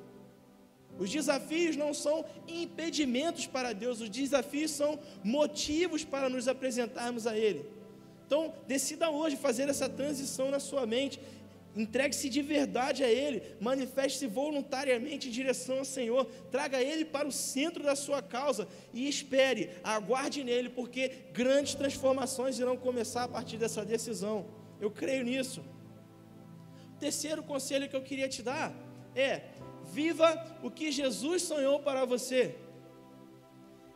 [0.97, 7.37] Os desafios não são impedimentos para Deus, os desafios são motivos para nos apresentarmos a
[7.37, 7.65] Ele.
[8.27, 11.19] Então, decida hoje fazer essa transição na sua mente
[11.75, 17.31] Entregue-se de verdade a Ele, manifeste-se voluntariamente em direção ao Senhor, traga Ele para o
[17.31, 23.57] centro da sua causa e espere, aguarde nele, porque grandes transformações irão começar a partir
[23.57, 24.47] dessa decisão.
[24.81, 25.63] Eu creio nisso.
[26.95, 28.73] O terceiro conselho que eu queria te dar
[29.15, 29.41] é:
[29.93, 32.55] viva o que Jesus sonhou para você.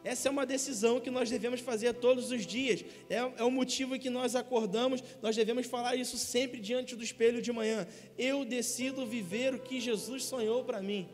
[0.04, 2.84] Essa é uma decisão que nós devemos fazer todos os dias.
[3.10, 7.42] É, é o motivo que nós acordamos, nós devemos falar isso sempre diante do espelho
[7.42, 7.88] de manhã.
[8.18, 11.08] Eu decido viver o que Jesus sonhou para mim.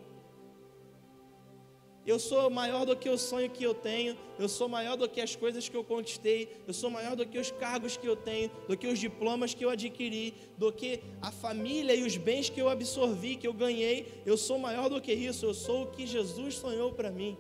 [2.06, 5.21] Eu sou maior do que o sonho que eu tenho, eu sou maior do que
[5.21, 8.49] as coisas que eu conquistei, eu sou maior do que os cargos que eu tenho,
[8.67, 12.60] do que os diplomas que eu adquiri, do que a família e os bens que
[12.60, 14.23] eu absorvi, que eu ganhei.
[14.25, 17.38] Eu sou maior do que isso, eu sou o que Jesus sonhou para mim.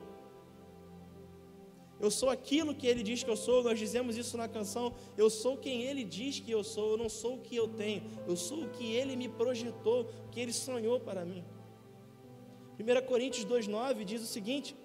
[1.99, 4.93] Eu sou aquilo que ele diz que eu sou, nós dizemos isso na canção.
[5.17, 8.03] Eu sou quem ele diz que eu sou, eu não sou o que eu tenho,
[8.27, 11.43] eu sou o que ele me projetou, o que ele sonhou para mim.
[12.79, 14.75] 1 Coríntios 2,9 diz o seguinte: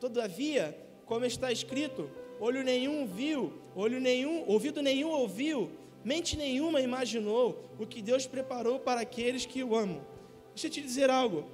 [0.00, 2.10] Todavia, como está escrito,
[2.40, 5.70] olho nenhum viu, olho nenhum, ouvido nenhum ouviu,
[6.04, 10.04] mente nenhuma imaginou o que Deus preparou para aqueles que o amam.
[10.52, 11.44] Deixa eu te dizer algo.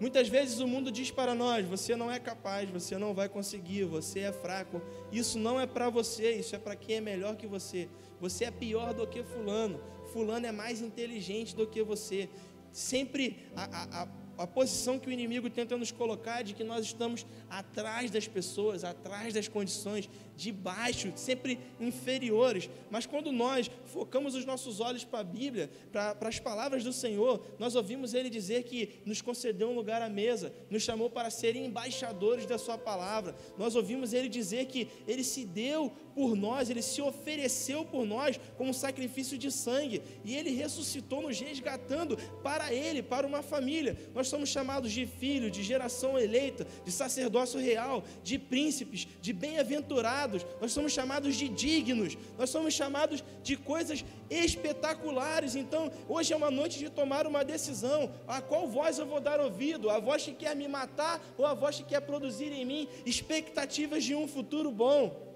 [0.00, 3.84] Muitas vezes o mundo diz para nós: você não é capaz, você não vai conseguir,
[3.84, 4.80] você é fraco.
[5.10, 7.88] Isso não é para você, isso é para quem é melhor que você.
[8.20, 9.80] Você é pior do que Fulano,
[10.12, 12.28] Fulano é mais inteligente do que você.
[12.72, 14.08] Sempre a, a,
[14.38, 18.28] a posição que o inimigo tenta nos colocar é de que nós estamos atrás das
[18.28, 22.70] pessoas, atrás das condições, de baixo, sempre inferiores.
[22.88, 27.44] Mas quando nós focamos os nossos olhos para a Bíblia, para, as palavras do Senhor,
[27.58, 31.66] nós ouvimos Ele dizer que nos concedeu um lugar à mesa, nos chamou para serem
[31.66, 33.34] embaixadores da Sua palavra.
[33.58, 38.38] Nós ouvimos Ele dizer que Ele se deu por nós, Ele se ofereceu por nós
[38.56, 43.98] como sacrifício de sangue e Ele ressuscitou nos resgatando para Ele, para uma família.
[44.14, 50.27] Nós somos chamados de filhos, de geração eleita, de sacerdócio real, de príncipes, de bem-aventurados
[50.60, 55.54] nós somos chamados de dignos, nós somos chamados de coisas espetaculares.
[55.54, 59.40] Então, hoje é uma noite de tomar uma decisão: a qual voz eu vou dar
[59.40, 59.90] ouvido?
[59.90, 64.04] A voz que quer me matar ou a voz que quer produzir em mim expectativas
[64.04, 65.28] de um futuro bom?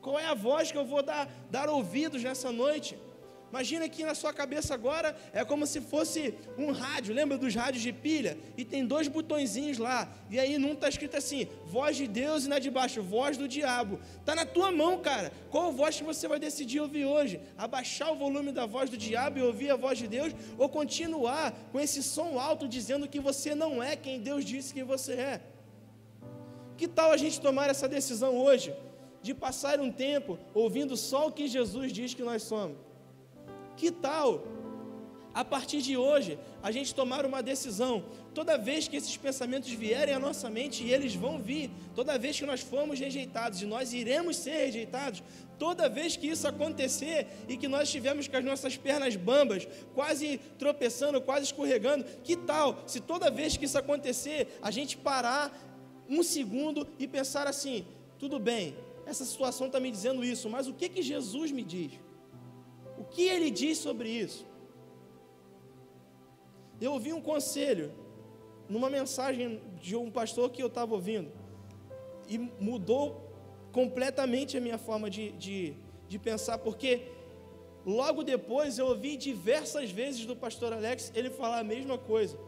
[0.00, 2.98] Qual é a voz que eu vou dar, dar ouvidos nessa noite?
[3.50, 7.82] Imagina que na sua cabeça agora é como se fosse um rádio, lembra dos rádios
[7.82, 8.36] de pilha?
[8.56, 10.06] E tem dois botõezinhos lá.
[10.30, 13.48] E aí num está escrito assim: voz de Deus e na de baixo, voz do
[13.48, 13.98] diabo.
[14.20, 15.32] Está na tua mão, cara.
[15.50, 17.40] Qual voz que você vai decidir ouvir hoje?
[17.56, 20.34] Abaixar o volume da voz do diabo e ouvir a voz de Deus?
[20.58, 24.84] Ou continuar com esse som alto dizendo que você não é quem Deus disse que
[24.84, 25.40] você é?
[26.76, 28.74] Que tal a gente tomar essa decisão hoje?
[29.22, 32.87] De passar um tempo ouvindo só o que Jesus diz que nós somos?
[33.78, 34.44] Que tal,
[35.32, 38.04] a partir de hoje, a gente tomar uma decisão?
[38.34, 42.36] Toda vez que esses pensamentos vierem à nossa mente, e eles vão vir, toda vez
[42.36, 45.22] que nós formos rejeitados, e nós iremos ser rejeitados,
[45.60, 50.38] toda vez que isso acontecer e que nós estivermos com as nossas pernas bambas, quase
[50.58, 55.56] tropeçando, quase escorregando, que tal se toda vez que isso acontecer, a gente parar
[56.08, 57.86] um segundo e pensar assim:
[58.18, 62.07] tudo bem, essa situação está me dizendo isso, mas o que, que Jesus me diz?
[62.98, 64.46] O que ele diz sobre isso?
[66.80, 67.92] Eu ouvi um conselho
[68.68, 71.30] numa mensagem de um pastor que eu estava ouvindo
[72.28, 73.28] e mudou
[73.72, 75.74] completamente a minha forma de, de,
[76.08, 77.10] de pensar, porque
[77.84, 82.38] logo depois eu ouvi diversas vezes do pastor Alex ele falar a mesma coisa.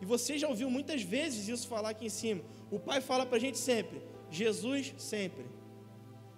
[0.00, 2.42] E você já ouviu muitas vezes isso falar aqui em cima.
[2.70, 5.44] O pai fala para a gente sempre: Jesus sempre.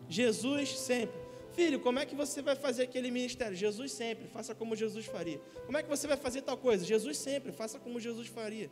[0.09, 1.22] Jesus sempre.
[1.55, 3.55] Filho, como é que você vai fazer aquele ministério?
[3.55, 5.39] Jesus sempre, faça como Jesus faria.
[5.67, 6.85] Como é que você vai fazer tal coisa?
[6.85, 8.71] Jesus sempre, faça como Jesus faria.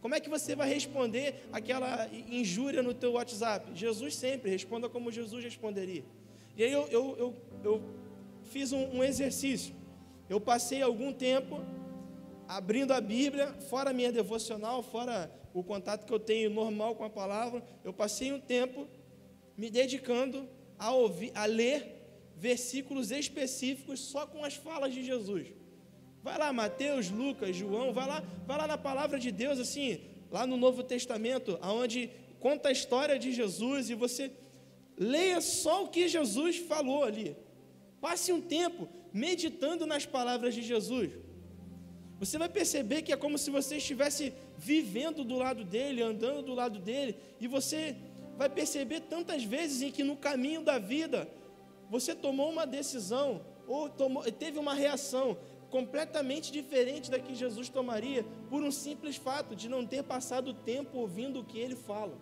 [0.00, 3.70] Como é que você vai responder aquela injúria no teu WhatsApp?
[3.74, 6.04] Jesus sempre, responda como Jesus responderia.
[6.56, 7.82] E aí eu, eu, eu, eu
[8.44, 9.74] fiz um, um exercício.
[10.28, 11.60] Eu passei algum tempo
[12.46, 17.04] abrindo a Bíblia, fora a minha devocional, fora o contato que eu tenho normal com
[17.04, 18.86] a palavra, eu passei um tempo
[19.56, 20.48] me dedicando
[20.78, 21.97] a ouvir, a ler
[22.38, 25.46] versículos específicos só com as falas de Jesus.
[26.22, 30.46] Vai lá, Mateus, Lucas, João, vai lá, vai lá na palavra de Deus, assim, lá
[30.46, 32.10] no Novo Testamento, aonde
[32.40, 34.30] conta a história de Jesus e você
[34.96, 37.36] leia só o que Jesus falou ali.
[38.00, 41.10] Passe um tempo meditando nas palavras de Jesus.
[42.20, 46.54] Você vai perceber que é como se você estivesse vivendo do lado dele, andando do
[46.54, 47.96] lado dele, e você
[48.36, 51.28] vai perceber tantas vezes em que no caminho da vida
[51.88, 55.36] você tomou uma decisão ou tomou, teve uma reação
[55.70, 60.98] completamente diferente da que Jesus tomaria por um simples fato de não ter passado tempo
[60.98, 62.16] ouvindo o que ele fala.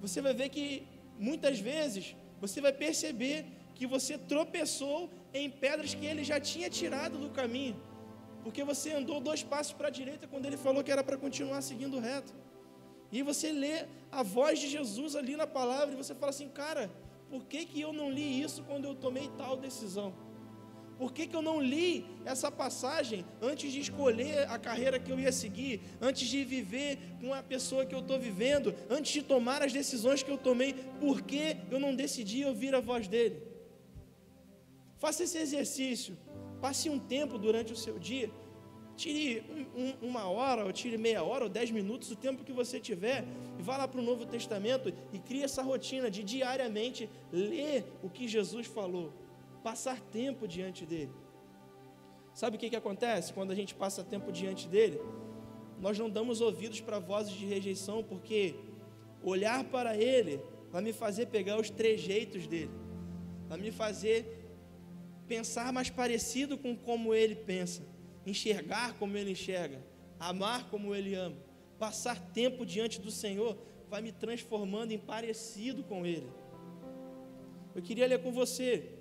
[0.00, 0.86] Você vai ver que
[1.18, 3.44] muitas vezes você vai perceber
[3.74, 7.80] que você tropeçou em pedras que ele já tinha tirado do caminho,
[8.42, 11.60] porque você andou dois passos para a direita quando ele falou que era para continuar
[11.62, 12.32] seguindo reto.
[13.10, 16.90] E você lê a voz de Jesus ali na palavra e você fala assim, cara,
[17.30, 20.14] por que, que eu não li isso quando eu tomei tal decisão?
[20.98, 25.20] Por que, que eu não li essa passagem antes de escolher a carreira que eu
[25.20, 29.62] ia seguir, antes de viver com a pessoa que eu estou vivendo, antes de tomar
[29.62, 30.74] as decisões que eu tomei?
[31.00, 33.40] Por que eu não decidi ouvir a voz dele?
[34.98, 36.18] Faça esse exercício,
[36.60, 38.28] passe um tempo durante o seu dia,
[38.98, 39.44] tire
[39.76, 42.80] um, um, uma hora, ou tire meia hora, ou dez minutos, o tempo que você
[42.80, 43.24] tiver,
[43.58, 48.10] e vá lá para o Novo Testamento e crie essa rotina de diariamente ler o
[48.10, 49.12] que Jesus falou
[49.62, 51.12] passar tempo diante dele.
[52.34, 55.00] Sabe o que, que acontece quando a gente passa tempo diante dele?
[55.80, 58.54] Nós não damos ouvidos para vozes de rejeição, porque
[59.22, 60.40] olhar para ele
[60.70, 62.70] vai me fazer pegar os trejeitos dele,
[63.48, 64.36] vai me fazer
[65.26, 67.82] pensar mais parecido com como ele pensa,
[68.30, 69.84] enxergar como ele enxerga,
[70.18, 71.36] amar como ele ama.
[71.78, 73.56] Passar tempo diante do Senhor
[73.88, 76.28] vai me transformando em parecido com ele.
[77.74, 78.98] Eu queria ler com você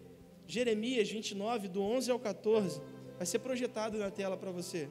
[0.48, 2.82] Jeremias 29, do 11 ao 14.
[3.18, 4.90] Vai ser projetado na tela para você.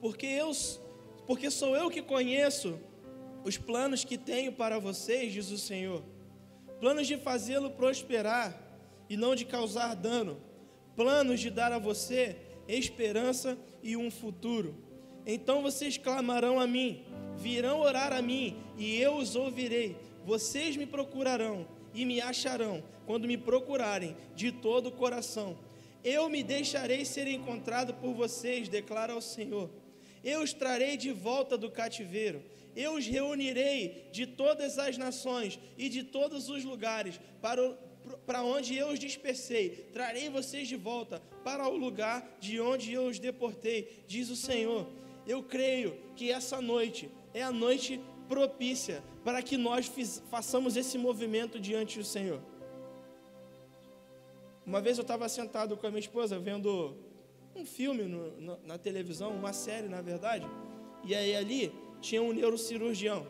[0.00, 0.50] Porque eu,
[1.26, 2.80] porque sou eu que conheço
[3.44, 6.02] os planos que tenho para vocês, diz o Senhor.
[6.82, 8.60] Planos de fazê-lo prosperar
[9.08, 10.42] e não de causar dano.
[10.96, 14.74] Planos de dar a você esperança e um futuro.
[15.24, 17.04] Então vocês clamarão a mim
[17.36, 19.96] virão orar a mim e eu os ouvirei.
[20.24, 25.56] Vocês me procurarão e me acharão quando me procurarem de todo o coração.
[26.02, 29.70] Eu me deixarei ser encontrado por vocês, declara o Senhor.
[30.24, 32.42] Eu os trarei de volta do cativeiro.
[32.74, 37.76] Eu os reunirei de todas as nações e de todos os lugares para o,
[38.26, 43.06] para onde eu os dispersei, trarei vocês de volta para o lugar de onde eu
[43.06, 44.86] os deportei, diz o Senhor.
[45.26, 50.98] Eu creio que essa noite é a noite propícia para que nós fiz, façamos esse
[50.98, 52.40] movimento diante do Senhor.
[54.64, 56.96] Uma vez eu estava sentado com a minha esposa vendo
[57.54, 60.46] um filme no, no, na televisão, uma série na verdade,
[61.04, 63.26] e aí ali tinha um neurocirurgião.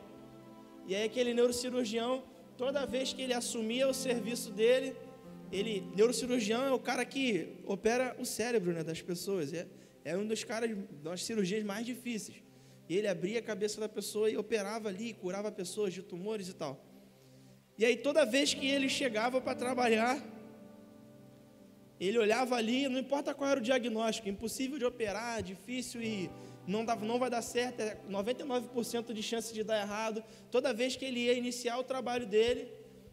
[0.88, 2.24] E aí aquele neurocirurgião,
[2.56, 4.96] toda vez que ele assumia o serviço dele,
[5.52, 9.66] ele, neurocirurgião é o cara que opera o cérebro né, das pessoas, é,
[10.04, 10.70] é um dos caras
[11.02, 12.42] das cirurgias mais difíceis.
[12.88, 16.54] E ele abria a cabeça da pessoa e operava ali, curava pessoas de tumores e
[16.54, 16.82] tal.
[17.78, 20.18] E aí toda vez que ele chegava para trabalhar,
[22.00, 26.30] ele olhava ali, não importa qual era o diagnóstico, impossível de operar, difícil e
[26.66, 30.22] não, não vai dar certo, é 99% de chance de dar errado.
[30.50, 32.68] Toda vez que ele ia iniciar o trabalho dele,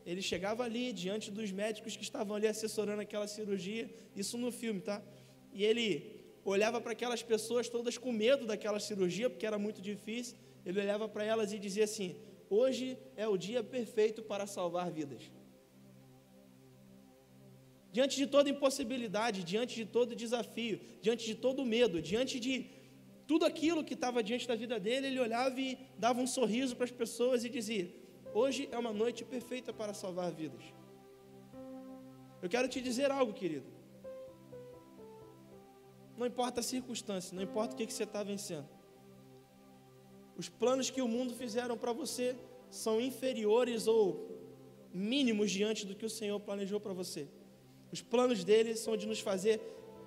[0.05, 4.81] ele chegava ali diante dos médicos que estavam ali assessorando aquela cirurgia, isso no filme,
[4.81, 5.01] tá?
[5.53, 10.37] E ele olhava para aquelas pessoas todas com medo daquela cirurgia, porque era muito difícil.
[10.65, 12.15] Ele olhava para elas e dizia assim:
[12.49, 15.31] Hoje é o dia perfeito para salvar vidas.
[17.91, 22.69] Diante de toda impossibilidade, diante de todo desafio, diante de todo medo, diante de
[23.29, 26.85] tudo aquilo que estava diante da vida dele, ele olhava e dava um sorriso para
[26.85, 27.87] as pessoas e dizia:
[28.33, 30.63] Hoje é uma noite perfeita para salvar vidas.
[32.41, 33.67] Eu quero te dizer algo, querido.
[36.17, 38.67] Não importa a circunstância, não importa o que, que você está vencendo.
[40.35, 42.35] Os planos que o mundo fizeram para você
[42.71, 44.03] são inferiores ou
[44.91, 47.27] mínimos diante do que o Senhor planejou para você.
[47.91, 49.61] Os planos dele são de nos fazer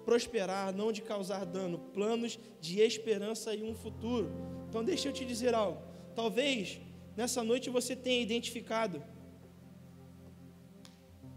[0.04, 4.30] prosperar, não de causar dano, planos de esperança e um futuro.
[4.68, 5.82] Então, deixa eu te dizer algo.
[6.14, 6.80] Talvez
[7.16, 9.02] nessa noite você tenha identificado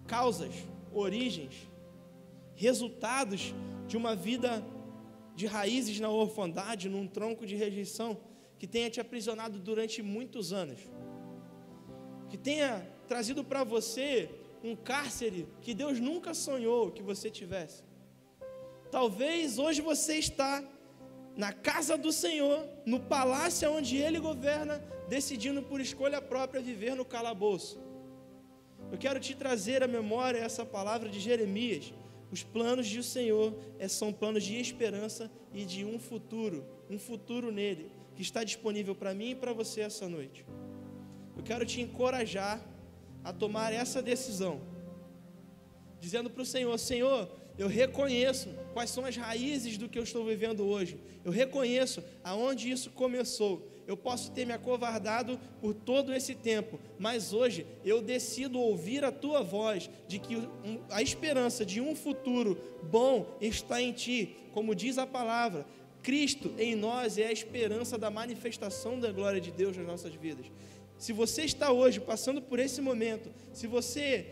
[0.08, 0.54] causas,
[0.94, 1.56] origens,
[2.56, 3.54] resultados
[3.88, 4.64] de uma vida
[5.36, 8.18] de raízes na orfandade, num tronco de rejeição,
[8.58, 10.80] que tenha te aprisionado durante muitos anos,
[12.30, 14.30] que tenha trazido para você
[14.64, 17.84] um cárcere que Deus nunca sonhou que você tivesse.
[18.96, 20.64] Talvez hoje você está
[21.36, 27.04] na casa do Senhor, no palácio onde Ele governa, decidindo por escolha própria viver no
[27.04, 27.78] calabouço.
[28.90, 31.94] Eu quero te trazer à memória essa palavra de Jeremias.
[32.32, 37.52] Os planos do Senhor é, são planos de esperança e de um futuro, um futuro
[37.52, 40.46] nele, que está disponível para mim e para você essa noite.
[41.36, 42.66] Eu quero te encorajar
[43.26, 44.62] a tomar essa decisão,
[46.00, 50.26] dizendo para o Senhor: Senhor, eu reconheço quais são as raízes do que eu estou
[50.26, 53.72] vivendo hoje, eu reconheço aonde isso começou.
[53.88, 59.12] Eu posso ter me acovardado por todo esse tempo, mas hoje eu decido ouvir a
[59.12, 60.36] tua voz de que
[60.90, 65.66] a esperança de um futuro bom está em ti, como diz a palavra.
[66.02, 70.48] Cristo em nós é a esperança da manifestação da glória de Deus nas nossas vidas.
[70.98, 74.32] Se você está hoje passando por esse momento, se você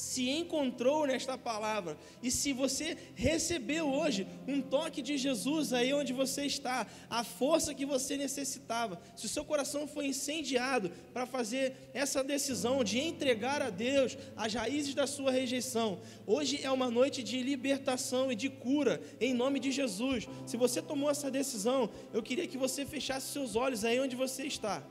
[0.00, 6.12] se encontrou nesta palavra e se você recebeu hoje um toque de Jesus aí onde
[6.12, 11.90] você está, a força que você necessitava, se o seu coração foi incendiado para fazer
[11.92, 17.22] essa decisão de entregar a Deus as raízes da sua rejeição, hoje é uma noite
[17.22, 20.26] de libertação e de cura em nome de Jesus.
[20.46, 24.44] Se você tomou essa decisão, eu queria que você fechasse seus olhos aí onde você
[24.44, 24.82] está.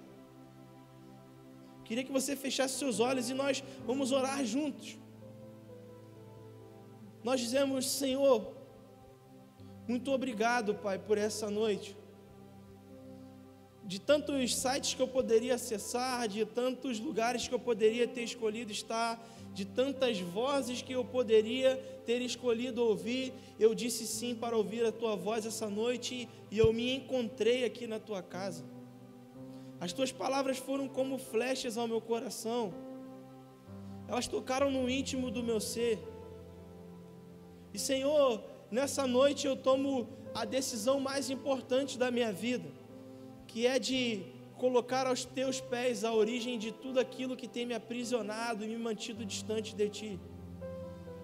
[1.90, 4.96] Queria que você fechasse seus olhos e nós vamos orar juntos.
[7.24, 8.54] Nós dizemos, Senhor,
[9.88, 11.98] muito obrigado, Pai, por essa noite.
[13.84, 18.72] De tantos sites que eu poderia acessar, de tantos lugares que eu poderia ter escolhido
[18.72, 19.20] estar,
[19.52, 21.76] de tantas vozes que eu poderia
[22.06, 26.72] ter escolhido ouvir, eu disse sim para ouvir a tua voz essa noite e eu
[26.72, 28.64] me encontrei aqui na tua casa.
[29.80, 32.74] As tuas palavras foram como flechas ao meu coração.
[34.08, 36.00] Elas tocaram no íntimo do meu ser.
[37.74, 42.70] E Senhor, nessa noite eu tomo a decisão mais importante da minha vida,
[43.48, 44.26] que é de
[44.58, 48.78] colocar aos teus pés a origem de tudo aquilo que tem me aprisionado e me
[48.78, 50.20] mantido distante de ti.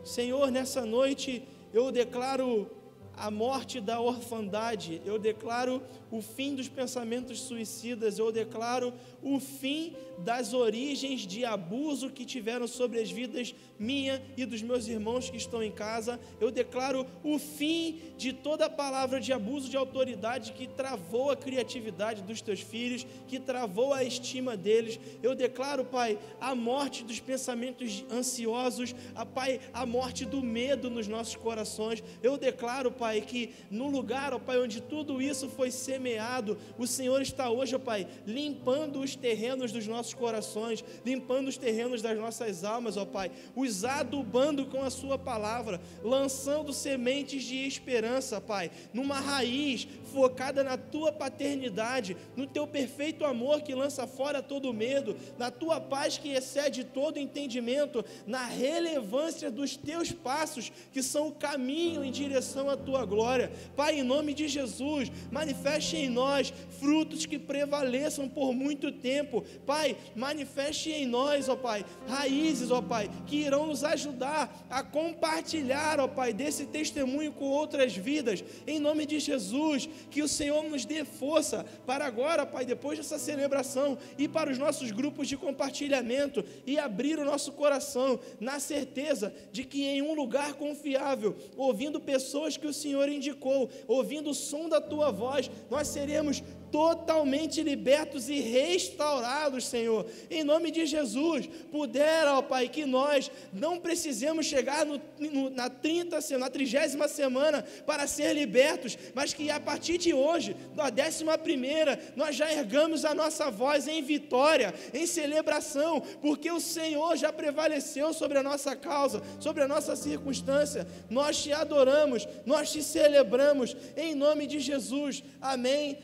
[0.03, 2.69] Senhor, nessa noite eu declaro
[3.17, 9.95] a morte da orfandade, eu declaro o fim dos pensamentos suicidas, eu declaro o fim
[10.19, 15.37] das origens de abuso que tiveram sobre as vidas minha e dos meus irmãos que
[15.37, 16.19] estão em casa.
[16.39, 22.21] Eu declaro o fim de toda palavra de abuso de autoridade que travou a criatividade
[22.21, 24.99] dos teus filhos, que travou a estima deles.
[25.21, 31.07] Eu declaro, Pai, a morte dos pensamentos ansiosos, a Pai, a morte do medo nos
[31.07, 32.03] nossos corações.
[32.21, 37.21] Eu declaro, Pai, que no lugar, ó Pai, onde tudo isso foi semeado, o Senhor
[37.21, 42.63] está hoje, ó Pai, limpando os terrenos dos nossos corações, limpando os terrenos das nossas
[42.63, 43.31] almas, ó Pai,
[43.65, 50.77] os adubando com a Sua palavra, lançando sementes de esperança, Pai, numa raiz focada na
[50.77, 56.29] Tua paternidade, no Teu perfeito amor que lança fora todo medo, na Tua paz que
[56.29, 62.77] excede todo entendimento, na relevância dos Teus passos que são o caminho em direção à
[62.77, 63.51] Tua glória.
[63.75, 69.43] Pai, em nome de Jesus, manifeste em nós frutos que prevaleçam por muito tempo.
[69.65, 75.99] Pai, manifeste em nós, ó Pai, raízes, ó Pai, que irão nos ajudar a compartilhar,
[75.99, 78.43] ó Pai, desse testemunho com outras vidas.
[78.65, 83.19] Em nome de Jesus, que o Senhor nos dê força para agora, Pai, depois dessa
[83.19, 89.31] celebração, e para os nossos grupos de compartilhamento e abrir o nosso coração na certeza
[89.51, 94.67] de que em um lugar confiável, ouvindo pessoas que o Senhor indicou, ouvindo o som
[94.67, 96.41] da tua voz, nós seremos
[96.75, 100.05] totalmente libertos e restaurados, Senhor.
[100.29, 105.69] Em nome de Jesus, puder, ó Pai, que nós não precisemos chegar no, no, na
[105.69, 111.37] 30, na trigésima semana para ser libertos, mas que a partir de hoje, da décima
[111.37, 117.31] primeira, nós já ergamos a nossa voz em vitória, em celebração, porque o Senhor já
[117.31, 120.85] prevaleceu sobre a nossa causa, sobre a nossa circunstância.
[121.09, 125.23] Nós te adoramos, nós te celebramos, em nome de Jesus.
[125.39, 125.99] Amém,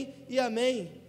[0.00, 0.99] amém e amém.